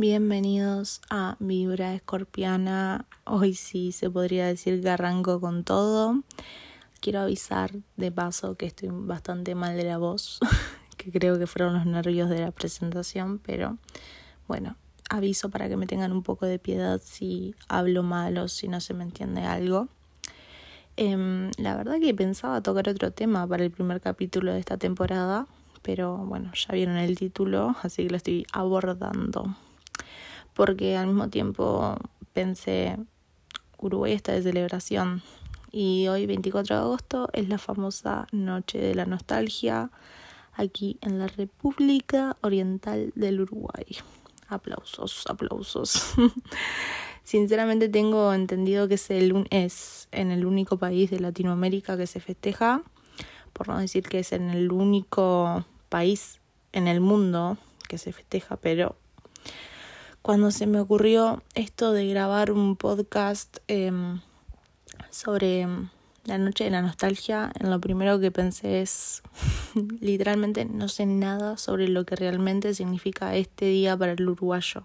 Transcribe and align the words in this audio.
Bienvenidos 0.00 1.02
a 1.10 1.36
Vibra 1.40 1.94
Escorpiana. 1.94 3.04
Hoy 3.24 3.52
sí 3.52 3.92
se 3.92 4.08
podría 4.08 4.46
decir 4.46 4.80
que 4.80 4.88
arranco 4.88 5.42
con 5.42 5.62
todo. 5.62 6.22
Quiero 7.02 7.20
avisar 7.20 7.72
de 7.98 8.10
paso 8.10 8.54
que 8.54 8.64
estoy 8.64 8.88
bastante 8.90 9.54
mal 9.54 9.76
de 9.76 9.84
la 9.84 9.98
voz, 9.98 10.40
que 10.96 11.12
creo 11.12 11.38
que 11.38 11.46
fueron 11.46 11.74
los 11.74 11.84
nervios 11.84 12.30
de 12.30 12.40
la 12.40 12.50
presentación, 12.50 13.40
pero 13.40 13.76
bueno, 14.48 14.74
aviso 15.10 15.50
para 15.50 15.68
que 15.68 15.76
me 15.76 15.86
tengan 15.86 16.12
un 16.12 16.22
poco 16.22 16.46
de 16.46 16.58
piedad 16.58 16.98
si 17.04 17.54
hablo 17.68 18.02
mal 18.02 18.38
o 18.38 18.48
si 18.48 18.68
no 18.68 18.80
se 18.80 18.94
me 18.94 19.04
entiende 19.04 19.42
algo. 19.42 19.88
Em, 20.96 21.50
la 21.58 21.76
verdad 21.76 22.00
que 22.00 22.14
pensaba 22.14 22.62
tocar 22.62 22.88
otro 22.88 23.10
tema 23.10 23.46
para 23.46 23.64
el 23.64 23.70
primer 23.70 24.00
capítulo 24.00 24.54
de 24.54 24.60
esta 24.60 24.78
temporada, 24.78 25.46
pero 25.82 26.16
bueno, 26.16 26.52
ya 26.54 26.72
vieron 26.72 26.96
el 26.96 27.18
título, 27.18 27.76
así 27.82 28.04
que 28.04 28.08
lo 28.08 28.16
estoy 28.16 28.46
abordando 28.50 29.54
porque 30.60 30.94
al 30.94 31.06
mismo 31.06 31.30
tiempo 31.30 31.96
pensé, 32.34 32.98
Uruguay 33.78 34.12
está 34.12 34.32
de 34.32 34.42
celebración 34.42 35.22
y 35.72 36.06
hoy 36.08 36.26
24 36.26 36.76
de 36.76 36.82
agosto 36.82 37.30
es 37.32 37.48
la 37.48 37.56
famosa 37.56 38.26
Noche 38.30 38.76
de 38.76 38.94
la 38.94 39.06
Nostalgia 39.06 39.90
aquí 40.52 40.98
en 41.00 41.18
la 41.18 41.28
República 41.28 42.36
Oriental 42.42 43.10
del 43.14 43.40
Uruguay. 43.40 43.86
Aplausos, 44.48 45.24
aplausos. 45.30 46.12
Sinceramente 47.24 47.88
tengo 47.88 48.34
entendido 48.34 48.86
que 48.86 48.96
es, 48.96 49.10
el, 49.10 49.46
es 49.48 50.08
en 50.12 50.30
el 50.30 50.44
único 50.44 50.76
país 50.76 51.10
de 51.10 51.20
Latinoamérica 51.20 51.96
que 51.96 52.06
se 52.06 52.20
festeja, 52.20 52.82
por 53.54 53.68
no 53.68 53.78
decir 53.78 54.02
que 54.02 54.18
es 54.18 54.32
en 54.32 54.50
el 54.50 54.70
único 54.70 55.64
país 55.88 56.38
en 56.74 56.86
el 56.86 57.00
mundo 57.00 57.56
que 57.88 57.96
se 57.96 58.12
festeja, 58.12 58.58
pero 58.58 58.96
cuando 60.22 60.50
se 60.50 60.66
me 60.66 60.80
ocurrió 60.80 61.42
esto 61.54 61.92
de 61.92 62.06
grabar 62.06 62.50
un 62.50 62.76
podcast 62.76 63.58
em, 63.68 64.20
sobre 65.10 65.66
la 66.24 66.38
noche 66.38 66.64
de 66.64 66.70
la 66.70 66.82
nostalgia, 66.82 67.50
en 67.58 67.70
lo 67.70 67.80
primero 67.80 68.20
que 68.20 68.30
pensé 68.30 68.82
es, 68.82 69.22
literalmente 70.00 70.64
no 70.64 70.88
sé 70.88 71.06
nada 71.06 71.56
sobre 71.56 71.88
lo 71.88 72.04
que 72.04 72.16
realmente 72.16 72.74
significa 72.74 73.34
este 73.34 73.66
día 73.66 73.96
para 73.96 74.12
el 74.12 74.28
uruguayo, 74.28 74.82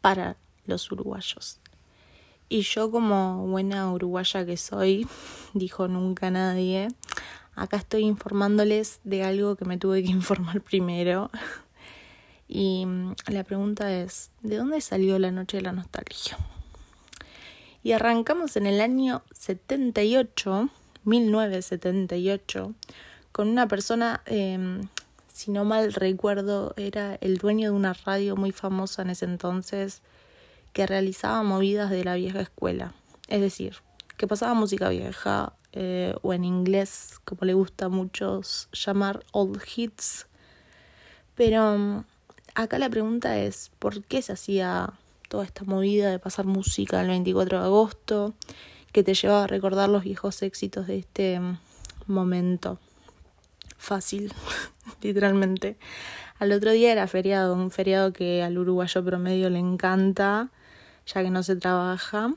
para 0.00 0.36
los 0.64 0.90
uruguayos. 0.90 1.60
Y 2.48 2.62
yo 2.62 2.90
como 2.90 3.46
buena 3.46 3.92
uruguaya 3.92 4.46
que 4.46 4.56
soy, 4.56 5.06
dijo 5.54 5.88
nunca 5.88 6.30
nadie, 6.30 6.88
acá 7.54 7.76
estoy 7.76 8.02
informándoles 8.02 9.00
de 9.04 9.24
algo 9.24 9.56
que 9.56 9.64
me 9.64 9.78
tuve 9.78 10.02
que 10.02 10.10
informar 10.12 10.60
primero. 10.62 11.30
Y 12.48 12.86
mm, 12.86 13.14
la 13.28 13.44
pregunta 13.44 13.92
es, 13.92 14.30
¿de 14.42 14.56
dónde 14.56 14.80
salió 14.80 15.18
la 15.18 15.30
noche 15.30 15.58
de 15.58 15.62
la 15.62 15.72
nostalgia? 15.72 16.36
Y 17.82 17.92
arrancamos 17.92 18.56
en 18.56 18.66
el 18.66 18.80
año 18.80 19.22
78, 19.32 20.68
1978, 21.04 22.74
con 23.32 23.48
una 23.48 23.68
persona, 23.68 24.22
eh, 24.26 24.80
si 25.32 25.50
no 25.50 25.64
mal 25.64 25.92
recuerdo, 25.92 26.74
era 26.76 27.16
el 27.20 27.38
dueño 27.38 27.70
de 27.70 27.76
una 27.76 27.92
radio 27.92 28.36
muy 28.36 28.52
famosa 28.52 29.02
en 29.02 29.10
ese 29.10 29.24
entonces, 29.24 30.02
que 30.72 30.86
realizaba 30.86 31.42
movidas 31.42 31.90
de 31.90 32.04
la 32.04 32.16
vieja 32.16 32.40
escuela. 32.40 32.92
Es 33.28 33.40
decir, 33.40 33.76
que 34.16 34.26
pasaba 34.26 34.54
música 34.54 34.88
vieja, 34.88 35.52
eh, 35.72 36.14
o 36.22 36.32
en 36.32 36.44
inglés, 36.44 37.20
como 37.24 37.44
le 37.44 37.52
gusta 37.52 37.84
a 37.84 37.88
muchos 37.90 38.68
llamar 38.72 39.24
old 39.32 39.60
hits. 39.76 40.26
Pero 41.34 41.76
mm, 41.76 42.04
acá 42.56 42.78
la 42.78 42.90
pregunta 42.90 43.38
es, 43.38 43.70
¿por 43.78 44.02
qué 44.02 44.22
se 44.22 44.32
hacía 44.32 44.94
toda 45.28 45.44
esta 45.44 45.64
movida 45.64 46.10
de 46.10 46.18
pasar 46.18 46.46
música 46.46 47.00
el 47.00 47.08
24 47.08 47.60
de 47.60 47.64
agosto 47.64 48.34
que 48.92 49.04
te 49.04 49.14
llevaba 49.14 49.44
a 49.44 49.46
recordar 49.46 49.88
los 49.90 50.02
viejos 50.02 50.42
éxitos 50.42 50.86
de 50.86 50.98
este 50.98 51.38
mm, 51.38 51.58
momento? 52.06 52.78
Fácil, 53.76 54.32
literalmente. 55.02 55.76
Al 56.38 56.52
otro 56.52 56.72
día 56.72 56.92
era 56.92 57.06
feriado, 57.06 57.54
un 57.54 57.70
feriado 57.70 58.12
que 58.12 58.42
al 58.42 58.58
uruguayo 58.58 59.04
promedio 59.04 59.50
le 59.50 59.58
encanta, 59.58 60.48
ya 61.06 61.22
que 61.22 61.30
no 61.30 61.42
se 61.42 61.56
trabaja. 61.56 62.34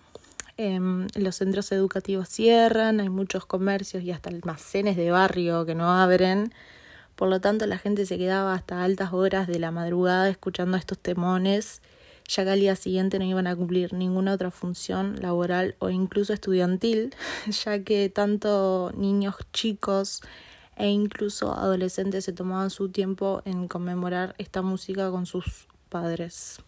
Em, 0.58 1.08
los 1.16 1.38
centros 1.38 1.72
educativos 1.72 2.28
cierran, 2.28 3.00
hay 3.00 3.08
muchos 3.08 3.46
comercios 3.46 4.04
y 4.04 4.12
hasta 4.12 4.30
almacenes 4.30 4.98
de 4.98 5.12
barrio 5.12 5.66
que 5.66 5.76
no 5.76 5.90
abren 5.90 6.54
por 7.20 7.28
lo 7.28 7.42
tanto, 7.42 7.66
la 7.68 7.78
gente 7.78 8.06
se 8.06 8.18
quedaba 8.18 8.54
hasta 8.54 8.82
altas 8.82 9.12
horas 9.12 9.46
de 9.46 9.60
la 9.60 9.72
madrugada 9.72 10.30
escuchando 10.30 10.78
estos 10.78 10.98
temones, 10.98 11.82
ya 12.26 12.46
que 12.46 12.52
al 12.52 12.62
día 12.62 12.78
siguiente 12.78 13.20
no 13.20 13.26
iban 13.26 13.46
a 13.46 13.58
cumplir 13.58 13.92
ninguna 13.92 14.32
otra 14.32 14.52
función 14.52 15.18
laboral 15.22 15.76
o 15.80 15.90
incluso 15.90 16.32
estudiantil, 16.32 17.14
ya 17.66 17.84
que 17.84 18.08
tanto 18.08 18.94
niños 18.96 19.36
chicos 19.52 20.22
e 20.78 20.88
incluso 20.88 21.54
adolescentes 21.54 22.24
se 22.24 22.32
tomaban 22.32 22.70
su 22.70 22.88
tiempo 22.88 23.42
en 23.44 23.68
conmemorar 23.68 24.34
esta 24.38 24.62
música 24.62 25.12
con 25.12 25.26
sus 25.26 25.68
padres. 25.90 26.62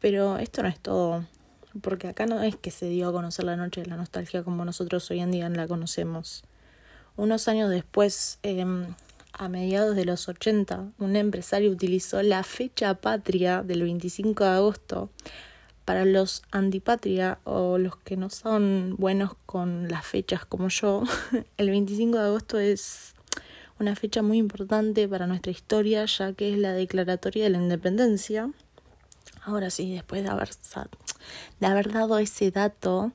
Pero 0.00 0.38
esto 0.38 0.64
no 0.64 0.68
es 0.68 0.80
todo, 0.80 1.24
porque 1.82 2.08
acá 2.08 2.26
no 2.26 2.42
es 2.42 2.56
que 2.56 2.72
se 2.72 2.88
dio 2.88 3.08
a 3.08 3.12
conocer 3.12 3.44
la 3.44 3.54
noche 3.54 3.82
de 3.82 3.86
la 3.86 3.96
nostalgia 3.96 4.42
como 4.42 4.64
nosotros 4.64 5.08
hoy 5.12 5.20
en 5.20 5.30
día 5.30 5.48
la 5.50 5.68
conocemos. 5.68 6.42
Unos 7.16 7.46
años 7.46 7.70
después, 7.70 8.40
em, 8.42 8.86
a 9.40 9.48
mediados 9.48 9.96
de 9.96 10.04
los 10.04 10.28
80, 10.28 10.92
un 10.98 11.16
empresario 11.16 11.70
utilizó 11.70 12.22
la 12.22 12.42
fecha 12.42 12.92
patria 12.92 13.62
del 13.62 13.82
25 13.84 14.44
de 14.44 14.50
agosto 14.50 15.08
para 15.86 16.04
los 16.04 16.42
antipatria 16.50 17.38
o 17.44 17.78
los 17.78 17.96
que 17.96 18.18
no 18.18 18.28
son 18.28 18.96
buenos 18.98 19.32
con 19.46 19.88
las 19.88 20.04
fechas 20.04 20.44
como 20.44 20.68
yo. 20.68 21.04
El 21.56 21.70
25 21.70 22.18
de 22.18 22.24
agosto 22.24 22.58
es 22.58 23.14
una 23.78 23.96
fecha 23.96 24.20
muy 24.20 24.36
importante 24.36 25.08
para 25.08 25.26
nuestra 25.26 25.52
historia 25.52 26.04
ya 26.04 26.34
que 26.34 26.52
es 26.52 26.58
la 26.58 26.74
declaratoria 26.74 27.44
de 27.44 27.50
la 27.50 27.58
independencia. 27.58 28.52
Ahora 29.42 29.70
sí, 29.70 29.94
después 29.94 30.22
de 30.22 30.28
haber, 30.28 31.92
dado 31.92 32.18
ese 32.18 32.50
dato 32.50 33.12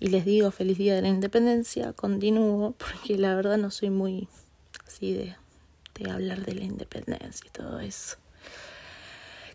y 0.00 0.08
les 0.08 0.24
digo 0.24 0.50
feliz 0.50 0.76
día 0.76 0.96
de 0.96 1.02
la 1.02 1.08
independencia, 1.08 1.92
continúo 1.92 2.74
porque 2.78 3.16
la 3.16 3.36
verdad 3.36 3.58
no 3.58 3.70
soy 3.70 3.90
muy 3.90 4.26
así 4.84 5.12
de 5.12 5.36
hablar 6.06 6.44
de 6.44 6.54
la 6.54 6.64
independencia 6.64 7.46
y 7.46 7.50
todo 7.50 7.80
eso. 7.80 8.16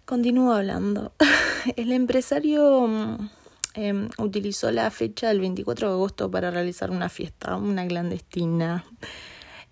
Continúo 0.06 0.54
hablando. 0.54 1.14
El 1.78 1.92
empresario 1.94 2.88
mm, 2.88 3.30
em, 3.76 4.10
utilizó 4.18 4.72
la 4.72 4.92
fecha 4.92 5.30
del 5.30 5.40
24 5.40 5.88
de 5.88 5.94
agosto 5.94 6.30
para 6.30 6.52
realizar 6.52 6.92
una 6.92 7.08
fiesta, 7.10 7.56
una 7.56 7.88
clandestina, 7.88 8.84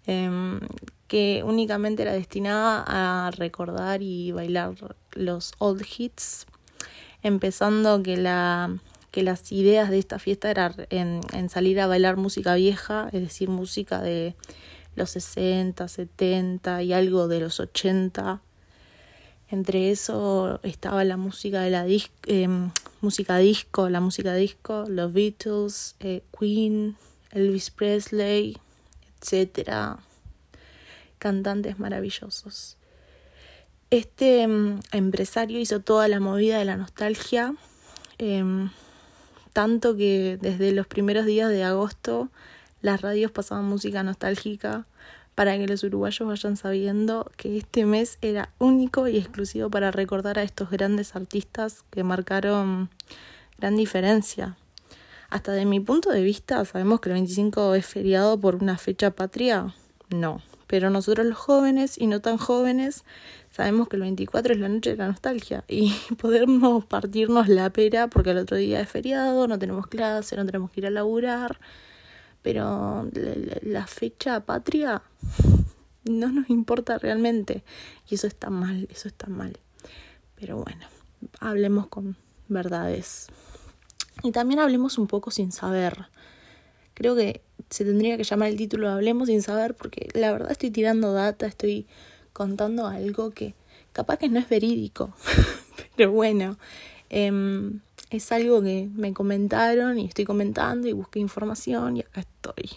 em, 0.06 0.60
que 1.08 1.44
únicamente 1.46 2.04
era 2.04 2.14
destinada 2.14 2.86
a 2.88 3.32
recordar 3.32 4.02
y 4.02 4.32
bailar 4.32 4.74
los 5.12 5.52
old 5.58 5.84
hits, 5.98 6.46
empezando 7.22 8.02
que 8.02 8.16
la 8.16 8.80
que 9.12 9.24
las 9.24 9.52
ideas 9.52 9.90
de 9.90 10.00
esta 10.00 10.20
fiesta 10.20 10.50
eran 10.50 10.74
en 10.90 11.50
salir 11.50 11.82
a 11.82 11.88
bailar 11.88 12.16
música 12.16 12.56
vieja, 12.56 13.10
es 13.12 13.22
decir, 13.22 13.50
música 13.50 14.02
de 14.02 14.36
los 14.96 15.10
60, 15.12 15.88
70 15.88 16.84
y 16.84 16.94
algo 16.94 17.28
de 17.28 17.40
los 17.40 17.60
80. 17.60 18.42
Entre 19.50 19.92
eso 19.92 20.60
estaba 20.64 21.04
la 21.04 21.18
música 21.18 21.62
de 21.62 21.70
la 21.70 21.86
em, 22.28 22.72
música 23.02 23.38
disco, 23.38 23.90
la 23.90 24.00
música 24.00 24.34
disco, 24.34 24.86
los 24.88 25.12
Beatles, 25.12 25.96
eh, 26.00 26.24
Queen, 26.38 26.96
Elvis 27.32 27.70
Presley, 27.70 28.58
etcétera, 29.20 30.00
cantantes 31.18 31.80
maravillosos. 31.80 32.78
Este 33.90 34.44
em, 34.44 34.80
empresario 34.94 35.60
hizo 35.60 35.82
toda 35.82 36.08
la 36.08 36.22
movida 36.22 36.58
de 36.58 36.66
la 36.66 36.78
nostalgia, 36.78 37.54
em, 38.18 38.70
tanto 39.52 39.98
que 39.98 40.38
desde 40.42 40.72
los 40.72 40.88
primeros 40.88 41.26
días 41.26 41.50
de 41.50 41.64
agosto 41.64 42.30
las 42.82 43.02
radios 43.02 43.32
pasaban 43.32 43.66
música 43.66 44.04
nostálgica 44.04 44.86
para 45.36 45.58
que 45.58 45.68
los 45.68 45.84
uruguayos 45.84 46.28
vayan 46.28 46.58
sabiendo 46.58 47.32
que 47.38 47.58
este 47.58 47.86
mes 47.86 48.18
era 48.22 48.50
único 48.60 49.08
y 49.08 49.18
exclusivo 49.18 49.70
para 49.70 49.92
recordar 49.92 50.38
a 50.40 50.44
estos 50.44 50.70
grandes 50.70 51.16
artistas 51.16 51.84
que 51.90 52.04
marcaron 52.04 52.90
gran 53.58 53.76
diferencia. 53.76 54.58
Hasta 55.30 55.54
de 55.54 55.66
mi 55.66 55.80
punto 55.80 56.12
de 56.12 56.22
vista, 56.22 56.64
sabemos 56.66 57.00
que 57.00 57.10
el 57.10 57.14
25 57.14 57.76
es 57.76 57.86
feriado 57.86 58.38
por 58.38 58.56
una 58.56 58.78
fecha 58.78 59.12
patria. 59.12 59.74
No, 60.10 60.42
pero 60.68 60.90
nosotros 60.90 61.26
los 61.26 61.38
jóvenes 61.38 61.98
y 61.98 62.08
no 62.08 62.20
tan 62.20 62.38
jóvenes 62.38 63.06
sabemos 63.50 63.88
que 63.88 63.96
el 63.96 64.02
24 64.02 64.54
es 64.54 64.60
la 64.60 64.70
noche 64.70 64.92
de 64.92 64.98
la 64.98 65.08
nostalgia 65.08 65.64
y 65.68 65.94
podemos 66.18 66.86
partirnos 66.86 67.48
la 67.48 67.70
pera 67.70 68.08
porque 68.08 68.32
el 68.32 68.40
otro 68.40 68.58
día 68.58 68.82
es 68.82 68.90
feriado, 68.90 69.48
no 69.48 69.58
tenemos 69.58 69.88
clase, 69.88 70.36
no 70.36 70.46
tenemos 70.46 70.72
que 70.72 70.82
ir 70.82 70.88
a 70.88 70.90
laburar 70.90 71.60
pero 72.42 73.08
la, 73.62 73.88
fecha 73.88 74.40
patria 74.42 75.02
no 76.06 76.32
nos 76.32 76.50
importa 76.50 76.98
realmente 76.98 77.64
y 78.10 78.16
eso 78.16 78.28
está 78.28 78.50
mal, 78.50 78.88
eso 78.92 79.08
está 79.08 79.28
mal. 79.28 79.58
Pero 80.36 80.58
bueno, 80.58 80.86
hablemos 81.40 81.88
con 81.88 82.18
verdades. 82.48 83.28
Y 84.24 84.32
también 84.32 84.60
hablemos 84.60 84.98
un 84.98 85.08
poco 85.08 85.32
sin 85.32 85.52
saber. 85.52 86.08
Creo 86.94 87.16
que 87.16 87.42
se 87.70 87.86
tendría 87.86 88.18
que 88.18 88.24
llamar 88.24 88.50
el 88.50 88.58
título 88.58 88.90
Hablemos 88.90 89.28
sin 89.28 89.42
saber 89.42 89.76
porque 89.76 90.10
la 90.14 90.32
verdad 90.32 90.52
estoy 90.52 90.72
tirando 90.72 91.14
data, 91.14 91.46
estoy 91.46 91.88
contando 92.34 92.88
algo 92.88 93.32
que 93.32 93.56
capaz 93.94 94.18
que 94.18 94.30
no 94.30 94.40
es 94.40 94.50
verídico. 94.50 95.14
Pero 95.96 96.12
bueno, 96.12 96.58
em, 97.10 97.82
es 98.12 98.32
algo 98.34 98.62
que 98.62 98.90
me 98.94 99.14
comentaron 99.14 99.98
y 99.98 100.06
estoy 100.06 100.26
comentando 100.26 100.88
y 100.88 100.92
busqué 100.92 101.20
información 101.20 101.98
y 101.98 102.02
acá 102.02 102.22
estoy. 102.22 102.70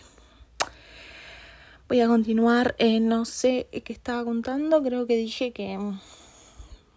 Voy 1.88 2.00
a 2.00 2.06
continuar, 2.06 2.76
eh, 2.78 3.00
no 3.00 3.24
sé 3.24 3.68
qué 3.84 3.92
estaba 3.92 4.24
contando, 4.24 4.82
creo 4.82 5.06
que 5.06 5.16
dije 5.16 5.52
que, 5.52 5.76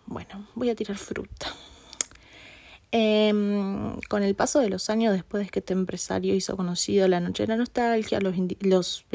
bueno, 0.05 0.47
voy 0.55 0.69
a 0.69 0.75
tirar 0.75 0.97
fruta. 0.97 1.47
Em, 2.91 3.99
con 4.07 4.23
el 4.23 4.33
paso 4.35 4.59
de 4.59 4.69
los 4.69 4.89
años, 4.89 5.13
después 5.13 5.43
de 5.43 5.49
que 5.49 5.59
este 5.59 5.73
empresario 5.73 6.33
hizo 6.35 6.55
conocido 6.55 7.07
la 7.07 7.19
Noche 7.19 7.43
de 7.43 7.47
la 7.47 7.57
Nostalgia, 7.57 8.21
los, 8.21 8.35
los 8.61 9.05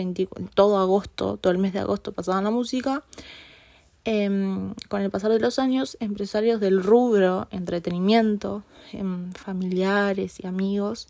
todo 0.55 0.79
agosto, 0.79 1.39
todo 1.39 1.53
el 1.53 1.59
mes 1.59 1.73
de 1.73 1.79
agosto 1.79 2.13
pasaban 2.13 2.45
la 2.45 2.51
música. 2.51 3.03
Em, 4.04 4.75
con 4.88 5.00
el 5.02 5.10
pasar 5.10 5.31
de 5.31 5.38
los 5.38 5.58
años, 5.58 5.96
empresarios 6.00 6.60
del 6.60 6.82
rubro, 6.82 7.46
entretenimiento, 7.50 8.64
em, 8.93 9.32
familiares 9.32 10.40
y 10.40 10.46
amigos, 10.46 11.08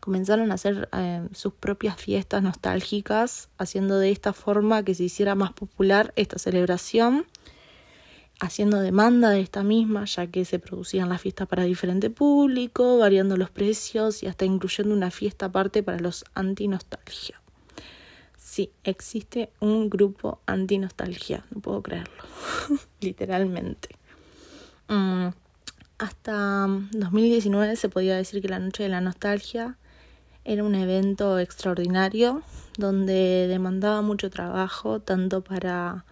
comenzaron 0.00 0.50
a 0.50 0.54
hacer 0.54 0.88
sus 1.34 1.52
propias 1.52 1.96
fiestas 1.96 2.42
nostálgicas, 2.42 3.50
haciendo 3.58 3.98
de 3.98 4.10
esta 4.10 4.32
forma 4.32 4.82
que 4.82 4.94
se 4.94 5.04
hiciera 5.04 5.34
más 5.34 5.52
popular 5.52 6.14
esta 6.16 6.38
celebración 6.38 7.26
haciendo 8.40 8.80
demanda 8.80 9.30
de 9.30 9.40
esta 9.40 9.62
misma, 9.62 10.06
ya 10.06 10.26
que 10.26 10.44
se 10.44 10.58
producían 10.58 11.08
las 11.08 11.20
fiestas 11.20 11.46
para 11.46 11.64
diferente 11.64 12.10
público, 12.10 12.98
variando 12.98 13.36
los 13.36 13.50
precios 13.50 14.22
y 14.22 14.26
hasta 14.26 14.46
incluyendo 14.46 14.94
una 14.94 15.10
fiesta 15.10 15.46
aparte 15.46 15.82
para 15.82 16.00
los 16.00 16.24
anti-nostalgia. 16.34 17.40
Sí, 18.50 18.72
existe 18.82 19.52
un 19.60 19.88
grupo 19.88 20.40
anti-nostalgia, 20.44 21.44
no 21.54 21.60
puedo 21.60 21.84
creerlo, 21.84 22.24
literalmente. 23.00 23.90
Mm, 24.88 25.28
hasta 25.98 26.66
2019 26.90 27.76
se 27.76 27.88
podía 27.88 28.16
decir 28.16 28.42
que 28.42 28.48
la 28.48 28.58
Noche 28.58 28.82
de 28.82 28.88
la 28.88 29.00
Nostalgia 29.00 29.76
era 30.44 30.64
un 30.64 30.74
evento 30.74 31.38
extraordinario 31.38 32.42
donde 32.76 33.46
demandaba 33.46 34.02
mucho 34.02 34.30
trabajo, 34.30 34.98
tanto 34.98 35.44
para 35.44 36.04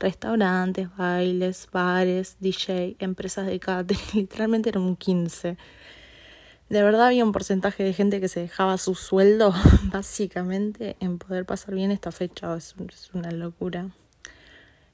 restaurantes, 0.00 0.88
bailes, 0.96 1.68
bares, 1.70 2.38
DJ, 2.40 2.96
empresas 2.98 3.44
de 3.44 3.60
catering, 3.60 4.00
literalmente 4.14 4.70
eran 4.70 4.84
un 4.84 4.96
15. 4.96 5.58
De 6.68 6.82
verdad 6.82 7.06
había 7.06 7.24
un 7.24 7.32
porcentaje 7.32 7.84
de 7.84 7.92
gente 7.92 8.20
que 8.20 8.28
se 8.28 8.40
dejaba 8.40 8.78
su 8.78 8.94
sueldo 8.94 9.54
básicamente 9.92 10.96
en 11.00 11.18
poder 11.18 11.44
pasar 11.44 11.74
bien 11.74 11.90
esta 11.90 12.10
fecha, 12.10 12.56
es, 12.56 12.74
una 13.12 13.30
locura. 13.30 13.90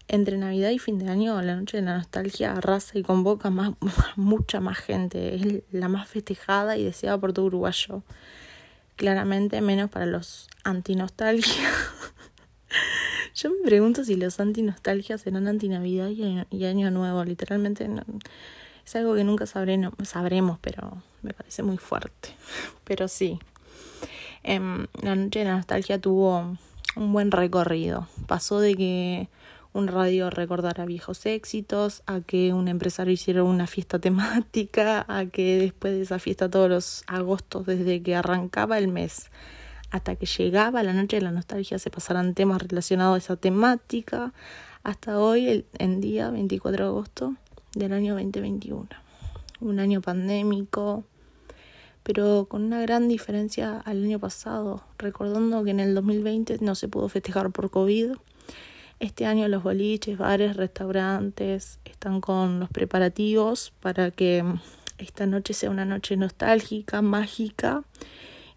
Entre 0.08 0.36
Navidad 0.36 0.70
y 0.70 0.80
fin 0.80 0.98
de 0.98 1.08
año, 1.08 1.40
la 1.40 1.54
noche 1.54 1.76
de 1.76 1.84
la 1.84 1.96
nostalgia 1.96 2.52
arrasa 2.52 2.98
y 2.98 3.02
convoca 3.04 3.50
mucha 4.16 4.58
más 4.58 4.78
gente. 4.78 5.36
Es 5.36 5.62
la 5.70 5.88
más 5.88 6.08
festejada 6.08 6.76
y 6.76 6.84
deseada 6.84 7.18
por 7.18 7.32
todo 7.32 7.46
uruguayo. 7.46 8.02
Claramente 8.96 9.60
menos 9.60 9.88
para 9.88 10.06
los 10.06 10.48
anti-nostalgia. 10.64 11.70
Yo 13.36 13.50
me 13.50 13.64
pregunto 13.64 14.04
si 14.04 14.16
los 14.16 14.40
anti-nostalgia 14.40 15.16
serán 15.16 15.46
anti-navidad 15.46 16.08
y, 16.08 16.64
año 16.64 16.90
nuevo. 16.90 17.24
Literalmente 17.24 17.88
es 18.84 18.96
algo 18.96 19.14
que 19.14 19.24
nunca 19.24 19.46
sabremos, 19.46 20.58
pero 20.60 21.02
me 21.22 21.32
parece 21.32 21.62
muy 21.62 21.76
fuerte. 21.76 22.30
Pero 22.84 23.08
sí. 23.08 23.38
Em, 24.42 24.86
la 25.02 25.14
noche 25.14 25.40
de 25.40 25.44
la 25.44 25.56
nostalgia 25.56 26.00
tuvo 26.00 26.56
un 26.96 27.12
buen 27.12 27.30
recorrido. 27.30 28.08
Pasó 28.26 28.58
de 28.58 28.74
que 28.74 29.28
un 29.72 29.86
radio 29.86 30.30
recordara 30.30 30.86
viejos 30.86 31.24
éxitos, 31.26 32.02
a 32.06 32.20
que 32.20 32.52
un 32.52 32.66
empresario 32.68 33.12
hiciera 33.12 33.44
una 33.44 33.66
fiesta 33.66 33.98
temática, 34.00 35.04
a 35.08 35.26
que 35.26 35.58
después 35.58 35.92
de 35.92 36.02
esa 36.02 36.18
fiesta 36.18 36.50
todos 36.50 36.68
los 36.68 37.04
agostos, 37.06 37.66
desde 37.66 38.02
que 38.02 38.16
arrancaba 38.16 38.78
el 38.78 38.88
mes 38.88 39.30
hasta 39.90 40.14
que 40.16 40.26
llegaba 40.26 40.82
la 40.82 40.92
noche 40.92 41.16
de 41.16 41.22
la 41.22 41.32
nostalgia 41.32 41.78
se 41.78 41.90
pasaran 41.90 42.34
temas 42.34 42.62
relacionados 42.62 43.16
a 43.16 43.18
esa 43.18 43.36
temática, 43.36 44.32
hasta 44.82 45.18
hoy, 45.18 45.48
el, 45.48 45.66
en 45.78 46.00
día 46.00 46.30
24 46.30 46.84
de 46.84 46.88
agosto 46.88 47.34
del 47.74 47.92
año 47.92 48.14
2021. 48.14 48.88
Un 49.60 49.80
año 49.80 50.00
pandémico, 50.00 51.04
pero 52.02 52.46
con 52.48 52.64
una 52.64 52.80
gran 52.80 53.08
diferencia 53.08 53.78
al 53.78 54.04
año 54.04 54.18
pasado, 54.18 54.82
recordando 54.98 55.62
que 55.64 55.70
en 55.70 55.80
el 55.80 55.94
2020 55.94 56.58
no 56.60 56.74
se 56.74 56.88
pudo 56.88 57.08
festejar 57.08 57.50
por 57.50 57.70
COVID. 57.70 58.12
Este 58.98 59.26
año 59.26 59.48
los 59.48 59.62
boliches, 59.62 60.18
bares, 60.18 60.56
restaurantes 60.56 61.78
están 61.84 62.20
con 62.20 62.60
los 62.60 62.68
preparativos 62.68 63.72
para 63.80 64.10
que 64.10 64.44
esta 64.98 65.26
noche 65.26 65.54
sea 65.54 65.70
una 65.70 65.84
noche 65.84 66.16
nostálgica, 66.16 67.00
mágica 67.00 67.84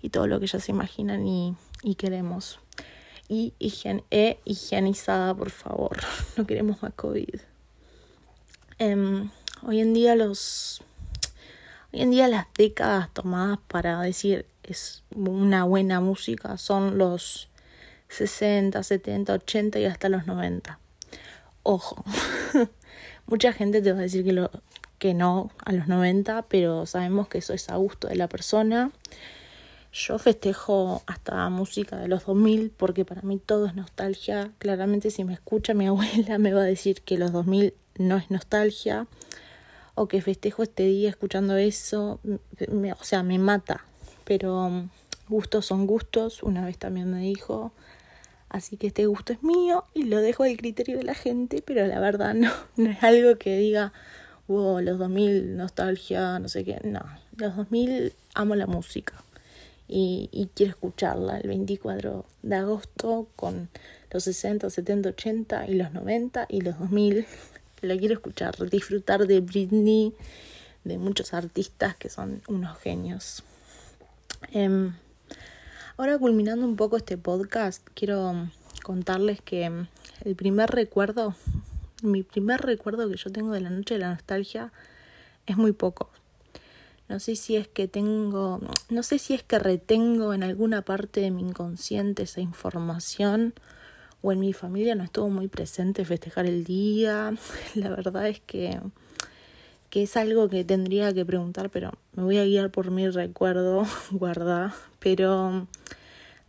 y 0.01 0.09
todo 0.09 0.27
lo 0.27 0.39
que 0.39 0.47
ya 0.47 0.59
se 0.59 0.71
imaginan 0.71 1.25
y, 1.25 1.55
queremos. 1.97 2.59
Y 3.29 3.53
e 4.09 4.39
higienizada, 4.43 5.33
por 5.33 5.49
favor. 5.49 5.97
No 6.37 6.45
queremos 6.45 6.81
más 6.81 6.93
COVID. 6.93 7.52
Em, 8.79 9.29
hoy 9.65 9.79
en 9.79 9.93
día 9.93 10.15
los... 10.15 10.81
Hoy 11.91 12.01
en 12.01 12.11
día 12.11 12.27
las 12.27 12.47
décadas 12.57 13.13
tomadas 13.13 13.59
para 13.67 14.01
decir 14.01 14.45
es 14.63 15.03
una 15.15 15.65
buena 15.65 15.99
música 15.99 16.57
son 16.57 16.97
los 16.97 17.49
60, 18.07 18.81
70, 18.81 19.33
80 19.33 19.79
y 19.79 19.85
hasta 19.85 20.09
los 20.09 20.25
90. 20.25 20.79
Ojo, 21.63 22.03
mucha 23.27 23.53
gente 23.53 23.81
te 23.81 23.91
va 23.91 23.99
a 23.99 24.03
decir 24.03 24.23
que, 24.23 24.33
lo, 24.33 24.49
que 24.97 25.13
no 25.13 25.51
a 25.63 25.71
los 25.71 25.87
90, 25.87 26.43
pero 26.43 26.85
sabemos 26.85 27.27
que 27.27 27.39
eso 27.39 27.53
es 27.53 27.69
a 27.69 27.75
gusto 27.75 28.07
de 28.07 28.15
la 28.15 28.27
persona 28.27 28.91
yo 29.93 30.17
festejo 30.17 31.03
hasta 31.05 31.47
música 31.49 31.97
de 31.97 32.07
los 32.07 32.25
2000 32.25 32.71
porque 32.71 33.05
para 33.05 33.21
mí 33.21 33.37
todo 33.37 33.67
es 33.67 33.75
nostalgia. 33.75 34.51
Claramente 34.57 35.11
si 35.11 35.23
me 35.23 35.33
escucha 35.33 35.75
mi 35.75 35.85
abuela 35.87 36.39
me 36.39 36.51
va 36.51 36.61
a 36.61 36.65
decir 36.65 37.01
que 37.01 37.17
los 37.17 37.31
2000 37.31 37.75
no 37.97 38.17
es 38.17 38.31
nostalgia 38.31 39.07
o 39.95 40.07
que 40.07 40.21
festejo 40.21 40.63
este 40.63 40.83
día 40.83 41.09
escuchando 41.09 41.55
eso. 41.57 42.19
o 42.23 43.03
sea, 43.03 43.23
me 43.23 43.39
mata. 43.39 43.85
Pero 44.23 44.65
um, 44.65 44.89
gustos 45.29 45.65
son 45.65 45.85
gustos, 45.87 46.43
una 46.43 46.65
vez 46.65 46.77
también 46.77 47.11
me 47.11 47.19
dijo. 47.19 47.71
Así 48.49 48.77
que 48.77 48.87
este 48.87 49.07
gusto 49.07 49.33
es 49.33 49.41
mío 49.41 49.85
y 49.93 50.03
lo 50.03 50.21
dejo 50.21 50.43
al 50.43 50.55
criterio 50.57 50.97
de 50.97 51.03
la 51.03 51.15
gente, 51.15 51.63
pero 51.65 51.85
la 51.87 51.99
verdad 51.99 52.33
no, 52.35 52.51
no 52.75 52.89
es 52.89 53.03
algo 53.03 53.37
que 53.37 53.57
diga, 53.57 53.93
wow, 54.47 54.79
los 54.79 54.99
2000 54.99 55.57
nostalgia, 55.57 56.39
no 56.39 56.47
sé 56.47 56.63
qué. 56.63 56.79
No, 56.83 57.01
los 57.37 57.55
2000 57.55 58.13
amo 58.35 58.55
la 58.55 58.67
música 58.67 59.23
y, 59.87 60.49
quiero 60.55 60.71
escucharla 60.71 61.37
el 61.37 61.47
24 61.47 62.25
de 62.41 62.55
agosto 62.55 63.27
con 63.35 63.69
los 64.11 64.23
60, 64.23 64.69
70, 64.69 65.09
80 65.09 65.67
y 65.67 65.73
los 65.75 65.91
90 65.91 66.47
y 66.49 66.61
los 66.61 66.79
2000. 66.79 67.25
La 67.83 67.97
quiero 67.97 68.13
escuchar, 68.13 68.55
disfrutar 68.69 69.27
de 69.27 69.41
Britney, 69.41 70.13
de 70.85 70.97
muchos 70.97 71.33
artistas 71.33 71.97
que 71.97 72.07
son 72.07 72.41
unos 72.47 72.79
genios. 72.79 73.43
Em, 74.53 74.93
ahora 75.97 76.17
culminando 76.17 76.65
un 76.65 76.77
poco 76.77 76.95
este 76.95 77.17
podcast, 77.17 77.85
quiero 77.93 78.49
contarles 78.83 79.41
que 79.41 79.69
el 80.23 80.35
primer 80.37 80.69
recuerdo, 80.69 81.35
mi 82.01 82.23
primer 82.23 82.61
recuerdo 82.61 83.09
que 83.09 83.17
yo 83.17 83.33
tengo 83.33 83.51
de 83.51 83.59
la 83.59 83.69
noche 83.69 83.95
de 83.95 83.99
la 83.99 84.11
nostalgia 84.11 84.71
es 85.45 85.57
muy 85.57 85.73
poco. 85.73 86.09
No 87.09 87.19
sé 87.19 87.35
si 87.35 87.57
es 87.57 87.67
que 87.67 87.89
tengo, 87.89 88.61
no 88.87 89.03
sé 89.03 89.19
si 89.19 89.33
es 89.33 89.43
que 89.43 89.59
retengo 89.59 90.33
en 90.33 90.43
alguna 90.43 90.83
parte 90.83 91.19
de 91.19 91.31
mi 91.31 91.41
inconsciente 91.41 92.23
esa 92.23 92.39
información 92.39 93.53
o 94.23 94.31
en 94.31 94.39
mi 94.39 94.53
familia 94.53 94.95
no 94.95 95.03
estuvo 95.03 95.29
muy 95.29 95.49
presente 95.49 96.05
festejar 96.05 96.45
el 96.47 96.63
día. 96.63 97.35
La 97.75 97.89
verdad 97.89 98.27
es 98.27 98.39
que, 98.39 98.79
que 99.89 100.03
es 100.03 100.17
algo 100.17 100.49
que 100.49 100.63
tendría 100.63 101.13
que 101.13 101.25
preguntar, 101.25 101.69
pero 101.69 101.91
me 102.15 102.23
voy 102.23 102.37
a 102.37 102.45
guiar 102.45 102.71
por 102.71 102.89
mi 102.89 103.07
recuerdo, 103.09 103.85
guarda. 104.11 104.73
Pero 104.99 105.67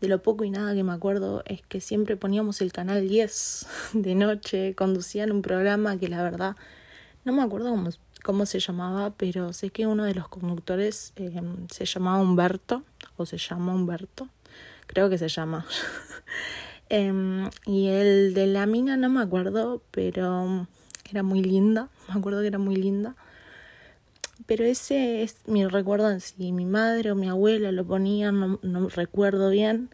de 0.01 0.09
lo 0.09 0.23
poco 0.23 0.45
y 0.45 0.51
nada 0.51 0.75
que 0.75 0.85
me 0.85 0.93
acuerdo 0.93 1.43
es 1.47 1.63
que 1.63 1.81
siempre 1.81 2.17
poníamos 2.17 2.61
el 2.61 2.73
canal 2.73 3.09
10 3.09 3.67
de 3.93 4.15
noche, 4.15 4.75
conducían 4.75 5.33
un 5.33 5.43
programa 5.43 5.99
que 5.99 6.09
la 6.09 6.23
verdad 6.23 6.57
no 7.25 7.33
me 7.33 7.43
acuerdo 7.43 7.71
cómo 7.71 7.91
cómo 8.23 8.47
se 8.47 8.59
llamaba, 8.59 9.11
pero 9.11 9.53
sé 9.53 9.69
que 9.69 9.87
uno 9.87 10.05
de 10.05 10.15
los 10.15 10.29
conductores 10.29 11.13
em, 11.17 11.69
se 11.69 11.85
llamaba 11.85 12.23
Humberto, 12.23 12.83
o 13.19 13.27
se 13.27 13.37
llama 13.37 13.75
Humberto, 13.75 14.29
creo 14.87 15.11
que 15.11 15.19
se 15.19 15.29
llama. 15.29 15.67
Em, 16.89 17.51
y 17.67 17.89
el 17.89 18.35
de 18.35 18.47
la 18.47 18.67
mina 18.67 18.97
no 18.97 19.09
me 19.09 19.23
acuerdo, 19.23 19.83
pero 19.91 20.67
era 21.11 21.23
muy 21.23 21.43
linda, 21.43 21.89
me 22.09 22.15
acuerdo 22.15 22.41
que 22.41 22.49
era 22.49 22.59
muy 22.59 22.77
linda. 22.77 23.17
Pero 24.47 24.65
ese 24.65 25.23
es 25.23 25.37
mi 25.47 25.67
recuerdo 25.67 26.11
en 26.11 26.21
sí. 26.21 26.53
Mi 26.53 26.67
madre 26.67 27.13
o 27.13 27.15
mi 27.15 27.29
abuela 27.29 27.73
lo 27.73 27.87
ponían, 27.87 28.41
no, 28.41 28.59
no 28.63 28.89
recuerdo 28.89 29.51
bien. 29.51 29.91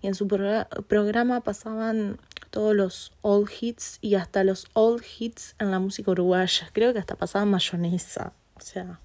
Y 0.00 0.08
en 0.08 0.14
su 0.14 0.26
programa 0.26 1.40
pasaban 1.42 2.18
todos 2.50 2.74
los 2.74 3.12
old 3.22 3.48
hits 3.60 3.98
y 4.00 4.16
hasta 4.16 4.44
los 4.44 4.66
old 4.72 5.02
hits 5.18 5.54
en 5.58 5.70
la 5.70 5.78
música 5.78 6.10
uruguaya. 6.10 6.68
Creo 6.72 6.92
que 6.92 6.98
hasta 6.98 7.14
pasaban 7.14 7.50
mayonesa. 7.50 8.32
O 8.56 8.60
sea, 8.60 8.98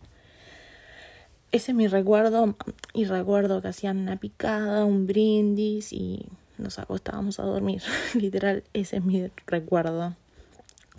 ese 1.52 1.72
es 1.72 1.76
mi 1.76 1.88
recuerdo. 1.88 2.56
Y 2.94 3.06
recuerdo 3.06 3.62
que 3.62 3.68
hacían 3.70 4.00
una 4.00 4.18
picada, 4.18 4.84
un 4.86 5.06
brindis 5.06 5.94
y 5.94 6.26
nos 6.58 6.80
acostábamos 6.80 7.40
a 7.40 7.44
dormir. 7.44 7.82
Literal, 8.14 8.64
ese 8.74 8.98
es 8.98 9.04
mi 9.04 9.30
recuerdo. 9.46 10.16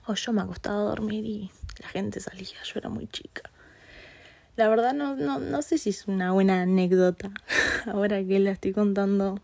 O 0.07 0.15
yo 0.15 0.33
me 0.33 0.43
acostaba 0.43 0.81
a 0.81 0.85
dormir 0.85 1.25
y 1.25 1.51
la 1.81 1.89
gente 1.89 2.21
salía. 2.21 2.63
Yo 2.65 2.73
era 2.77 2.89
muy 2.89 3.07
chica. 3.07 3.51
La 4.57 4.69
verdad 4.69 4.93
no, 4.93 5.15
no, 5.15 5.39
no 5.39 5.63
sé 5.63 5.79
si 5.79 5.91
es 5.91 6.09
una 6.09 6.33
buena 6.33 6.63
anécdota. 6.63 7.31
Ahora 7.87 8.25
que 8.25 8.41
la 8.41 8.51
estoy 8.51 8.73
contando, 8.73 9.41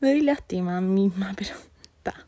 me 0.00 0.10
doy 0.10 0.20
lástima 0.20 0.78
a 0.78 0.80
mí 0.80 1.08
misma, 1.08 1.34
pero 1.36 1.50
está. 1.96 2.26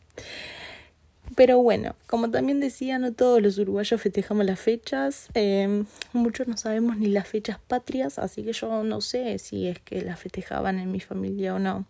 Pero 1.37 1.59
bueno, 1.59 1.95
como 2.07 2.31
también 2.31 2.61
decía, 2.61 2.99
no 2.99 3.13
todos 3.13 3.41
los 3.41 3.59
uruguayos 3.59 4.01
festejamos 4.01 4.47
las 4.47 4.59
fechas. 4.59 5.29
Eh, 5.35 5.85
muchos 6.13 6.49
no 6.49 6.57
sabemos 6.57 6.97
ni 6.97 7.07
las 7.07 7.29
fechas 7.29 7.59
patrias, 7.67 8.19
así 8.19 8.43
que 8.43 8.53
yo 8.53 8.83
no 8.83 9.01
sé 9.01 9.39
si 9.39 9.69
es 9.69 9.81
que 9.81 10.03
las 10.03 10.19
festejaban 10.19 10.79
en 10.79 10.91
mi 10.91 11.01
familia 11.01 11.55
o 11.55 11.59
no. 11.59 11.87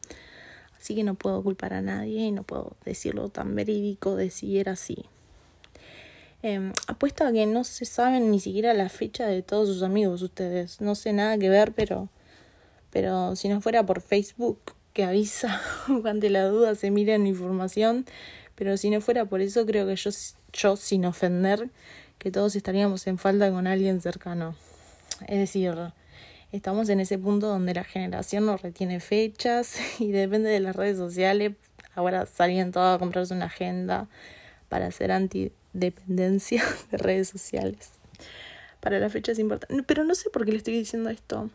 Así 0.85 0.95
que 0.95 1.03
no 1.03 1.15
puedo 1.15 1.43
culpar 1.43 1.73
a 1.73 1.81
nadie 1.81 2.27
y 2.27 2.31
no 2.31 2.43
puedo 2.43 2.77
decirlo 2.85 3.31
tan 3.31 3.55
verídico 3.55 4.17
de 4.17 4.29
si 4.29 4.59
era 4.59 4.73
así. 4.73 5.07
Eh, 6.43 6.73
apuesto 6.87 7.25
a 7.25 7.33
que 7.33 7.47
no 7.47 7.65
se 7.65 7.87
saben 7.87 8.31
ni 8.31 8.39
siquiera 8.39 8.75
la 8.75 8.91
fecha 8.91 9.27
de 9.27 9.41
todos 9.41 9.67
sus 9.67 9.83
amigos 9.83 10.21
ustedes. 10.21 10.83
No 10.83 10.95
sé 10.95 11.15
nada 11.15 11.39
que 11.39 11.49
ver, 11.49 11.73
pero, 11.73 12.11
pero 12.91 13.35
si 13.35 13.49
no 13.49 13.63
fuera 13.63 13.87
por 13.87 14.03
Facebook 14.03 14.59
que 14.93 15.05
avisa 15.05 15.59
ante 16.05 16.29
la 16.29 16.45
duda 16.49 16.75
se 16.75 16.91
miren 16.91 17.27
información, 17.27 18.05
pero 18.55 18.77
si 18.77 18.91
no 18.91 19.01
fuera 19.01 19.25
por 19.25 19.41
eso 19.41 19.65
creo 19.65 19.87
que 19.87 19.97
yo, 19.97 20.11
yo 20.53 20.77
sin 20.77 21.07
ofender 21.07 21.71
que 22.19 22.31
todos 22.31 22.57
estaríamos 22.57 23.07
en 23.07 23.17
falta 23.17 23.51
con 23.51 23.67
alguien 23.67 24.03
cercano. 24.03 24.55
Es 25.29 25.39
decir, 25.39 25.75
estamos 26.57 26.89
en 26.89 27.01
ese 27.01 27.19
punto 27.19 27.49
donde 27.49 27.75
la 27.75 27.85
generación 27.85 28.47
no 28.47 28.57
retiene 28.57 29.01
fechas 29.01 29.77
y 29.99 30.13
depende 30.13 30.51
de 30.51 30.61
las 30.61 30.77
redes 30.77 30.97
sociales. 30.97 31.53
Ahora 31.95 32.27
salían 32.27 32.73
todos 32.73 32.97
a 32.97 32.99
comprarse 32.99 33.35
una 33.35 33.47
agenda 33.47 34.09
para 34.69 34.87
hacer 34.87 35.13
anti 35.13 35.53
dependencia 35.73 36.65
de 36.91 36.99
redes 36.99 37.29
sociales. 37.29 37.91
Para 38.81 38.99
la 38.99 39.09
fecha 39.09 39.33
es 39.33 39.39
importante. 39.39 39.83
Pero 39.85 40.05
no 40.05 40.15
sé 40.15 40.31
por 40.31 40.45
qué 40.45 40.53
le 40.53 40.59
estoy 40.59 40.75
diciendo 40.75 41.11
esto. 41.11 41.51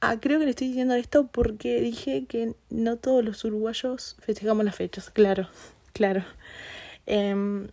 Ah, 0.00 0.18
creo 0.20 0.38
que 0.38 0.44
le 0.44 0.50
estoy 0.50 0.68
diciendo 0.68 0.94
esto 0.94 1.26
porque 1.26 1.80
dije 1.80 2.24
que 2.26 2.54
no 2.70 2.96
todos 2.96 3.24
los 3.24 3.44
uruguayos 3.44 4.16
festejamos 4.20 4.64
las 4.64 4.76
fechas. 4.76 5.10
Claro, 5.10 5.48
claro. 5.92 6.24
Eh, 7.06 7.66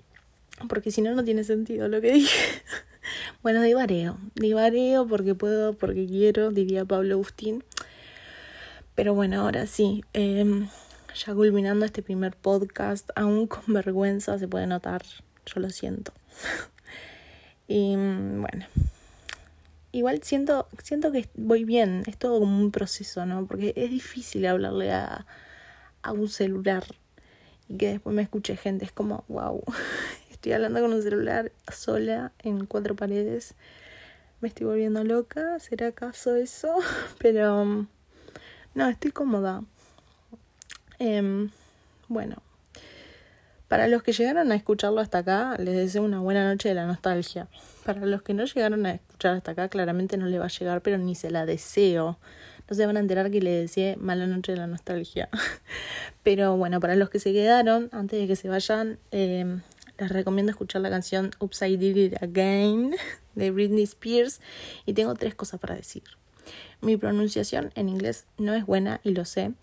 porque 0.68 0.92
si 0.92 1.02
no, 1.02 1.14
no 1.14 1.24
tiene 1.24 1.44
sentido 1.44 1.88
lo 1.88 2.02
que 2.02 2.14
dije. 2.14 2.62
bueno, 3.44 3.62
divareo. 3.62 4.18
Divareo 4.36 5.08
porque 5.08 5.36
puedo, 5.36 5.74
porque 5.74 6.06
quiero, 6.06 6.52
diría 6.52 6.86
Pablo 6.86 7.16
Agustín. 7.16 7.64
Pero 8.96 9.14
bueno, 9.14 9.42
ahora 9.42 9.68
sí. 9.68 10.04
Eh, 10.14 10.68
ya 11.16 11.34
culminando 11.34 11.86
este 11.86 12.02
primer 12.02 12.36
podcast, 12.36 13.10
aún 13.16 13.48
con 13.48 13.74
vergüenza 13.74 14.38
se 14.38 14.48
puede 14.48 14.68
notar, 14.68 15.04
yo 15.46 15.62
lo 15.62 15.70
siento. 15.70 16.12
y 17.68 17.96
bueno, 17.96 18.66
igual 19.94 20.22
siento, 20.24 20.68
siento 20.84 21.12
que 21.12 21.30
voy 21.36 21.64
bien, 21.64 22.04
es 22.06 22.18
todo 22.18 22.40
como 22.40 22.60
un 22.60 22.72
proceso, 22.72 23.26
¿no? 23.26 23.46
Porque 23.48 23.74
es 23.78 23.90
difícil 23.90 24.46
hablarle 24.46 24.92
a, 24.92 25.26
a 26.02 26.12
un 26.12 26.28
celular 26.28 26.84
y 27.70 27.78
que 27.78 27.88
después 27.94 28.16
me 28.16 28.22
escuche 28.22 28.58
gente, 28.58 28.84
es 28.86 28.92
como, 28.92 29.24
wow, 29.30 29.64
estoy 30.46 30.54
hablando 30.54 30.80
con 30.80 30.94
un 30.94 31.02
celular 31.02 31.52
sola 31.74 32.32
en 32.44 32.68
cuatro 32.68 32.96
paredes, 32.96 33.56
me 34.42 34.48
estoy 34.48 34.68
volviendo 34.68 35.04
loca, 35.04 35.58
¿será 35.58 35.88
acaso 35.88 36.36
eso? 36.36 36.76
Pero 37.18 37.88
no, 38.76 38.88
estoy 38.88 39.10
cómoda. 39.10 39.64
Eh, 41.00 41.50
bueno, 42.08 42.44
para 43.68 43.88
los 43.88 44.04
que 44.04 44.12
llegaron 44.12 44.52
a 44.52 44.56
escucharlo 44.56 45.02
hasta 45.02 45.18
acá, 45.18 45.56
les 45.58 45.76
deseo 45.76 46.04
una 46.04 46.20
buena 46.20 46.48
noche 46.48 46.70
de 46.70 46.76
la 46.76 46.86
nostalgia. 46.86 47.48
Para 47.84 48.06
los 48.06 48.22
que 48.22 48.36
no 48.36 48.46
llegaron 48.46 48.86
a 48.86 48.92
escuchar 48.92 49.38
hasta 49.38 49.54
acá, 49.54 49.68
claramente 49.68 50.16
no 50.16 50.28
le 50.28 50.38
va 50.38 50.46
a 50.46 50.50
llegar, 50.50 50.82
pero 50.82 51.00
ni 51.00 51.16
se 51.16 51.32
la 51.32 51.48
deseo. 51.48 52.20
No 52.70 52.76
se 52.76 52.86
van 52.86 52.98
a 52.98 53.00
enterar 53.00 53.32
que 53.32 53.42
le 53.42 53.50
deseé 53.50 53.98
mala 53.98 54.28
noche 54.28 54.52
de 54.52 54.60
la 54.60 54.68
nostalgia. 54.68 55.28
pero 56.22 56.56
bueno, 56.56 56.80
para 56.80 56.96
los 56.96 57.10
que 57.10 57.18
se 57.18 57.34
quedaron, 57.34 57.90
antes 57.92 58.20
de 58.20 58.28
que 58.28 58.36
se 58.36 58.48
vayan, 58.48 59.00
eh, 59.10 59.60
les 59.98 60.10
recomiendo 60.10 60.52
escuchar 60.52 60.82
la 60.82 60.90
canción 60.90 61.32
Upside 61.40 61.78
Did 61.78 61.96
It 61.96 62.24
Again 62.24 62.96
de 63.36 63.52
Britney 63.52 63.84
Spears. 63.84 64.42
Y 64.86 64.94
tengo 64.94 65.14
tres 65.16 65.36
cosas 65.36 65.60
para 65.60 65.76
decir. 65.76 66.04
Mi 66.82 66.98
pronunciación 66.98 67.72
en 67.76 67.90
inglés 67.90 68.26
no 68.38 68.54
es 68.54 68.66
buena 68.66 69.02
y 69.04 69.12
lo 69.12 69.26
sé. 69.26 69.54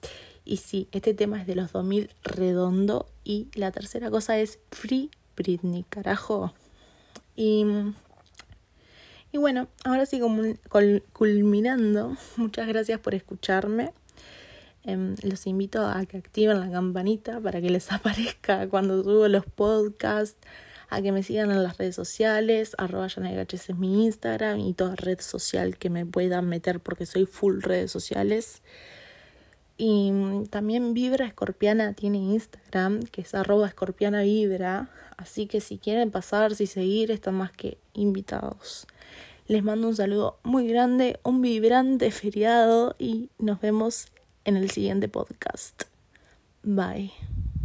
Y 0.44 0.56
sí, 0.56 0.88
este 0.92 1.14
tema 1.14 1.40
es 1.40 1.46
de 1.46 1.54
los 1.54 1.72
2000 1.72 2.10
redondo. 2.22 3.06
Y 3.24 3.48
la 3.54 3.70
tercera 3.70 4.10
cosa 4.10 4.38
es 4.38 4.58
Free 4.70 5.10
Britney, 5.36 5.84
carajo. 5.88 6.52
Y, 7.36 7.64
y 9.30 9.38
bueno, 9.38 9.68
ahora 9.84 10.06
sí, 10.06 10.20
culminando, 11.12 12.16
muchas 12.36 12.68
gracias 12.68 13.00
por 13.00 13.14
escucharme. 13.14 13.92
Eh, 14.84 15.14
los 15.22 15.46
invito 15.46 15.86
a 15.86 16.04
que 16.06 16.16
activen 16.16 16.58
la 16.60 16.70
campanita 16.70 17.40
para 17.40 17.60
que 17.60 17.70
les 17.70 17.92
aparezca 17.92 18.68
cuando 18.68 19.02
subo 19.02 19.28
los 19.28 19.46
podcasts, 19.46 20.38
a 20.90 21.00
que 21.00 21.12
me 21.12 21.22
sigan 21.22 21.50
en 21.50 21.62
las 21.62 21.78
redes 21.78 21.94
sociales, 21.94 22.74
arroba 22.76 23.06
es 23.06 23.74
mi 23.76 24.04
Instagram 24.04 24.60
y 24.60 24.74
toda 24.74 24.94
red 24.94 25.20
social 25.20 25.78
que 25.78 25.88
me 25.88 26.04
puedan 26.04 26.48
meter 26.48 26.80
porque 26.80 27.06
soy 27.06 27.24
full 27.24 27.62
redes 27.62 27.90
sociales. 27.90 28.62
Y 29.78 30.12
también 30.50 30.92
Vibra 30.92 31.26
Escorpiana 31.26 31.94
tiene 31.94 32.18
Instagram, 32.18 33.04
que 33.04 33.22
es 33.22 33.34
arroba 33.34 33.66
escorpiana 33.66 34.22
vibra. 34.22 34.90
Así 35.16 35.46
que 35.46 35.60
si 35.60 35.78
quieren 35.78 36.10
pasar, 36.10 36.52
y 36.58 36.66
seguir, 36.66 37.10
están 37.10 37.36
más 37.36 37.52
que 37.52 37.78
invitados. 37.94 38.86
Les 39.48 39.64
mando 39.64 39.88
un 39.88 39.96
saludo 39.96 40.38
muy 40.44 40.68
grande, 40.68 41.18
un 41.24 41.40
vibrante 41.40 42.10
feriado 42.10 42.94
y 42.98 43.30
nos 43.38 43.60
vemos 43.60 44.06
en 44.44 44.56
el 44.56 44.70
siguiente 44.70 45.08
podcast. 45.08 45.84
Bye. 46.62 47.12